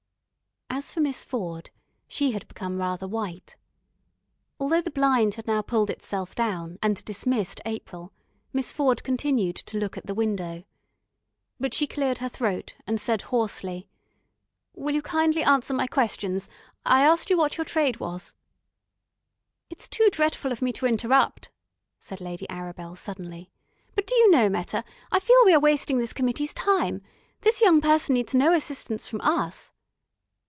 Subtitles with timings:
[0.73, 1.69] As for Miss Ford,
[2.07, 3.55] she had become rather white.
[4.59, 8.13] Although the blind had now pulled itself down, and dismissed April,
[8.51, 10.63] Miss Ford continued to look at the window.
[11.59, 13.89] But she cleared her throat and said hoarsely:
[14.73, 16.49] "Will you kindly answer my questions?
[16.83, 18.33] I asked you what your trade was."
[19.69, 21.51] "It's too dretful of me to interrupt,"
[21.99, 23.51] said Lady Arabel suddenly.
[23.93, 27.03] "But, do you know, Meta, I feel we are wasting this committee's time.
[27.41, 29.73] This young person needs no assistance from us."